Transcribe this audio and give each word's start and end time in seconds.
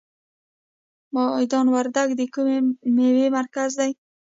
میدان 1.15 1.67
وردګ 1.75 2.09
د 2.19 2.21
کومې 2.33 2.57
میوې 2.95 3.27
مرکز 3.37 3.71
دی؟ 3.79 3.91